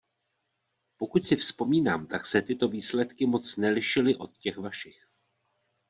[0.97, 5.07] Pokud si vzpomínám, tak se tyto výsledky moc nelišily od těch vašich.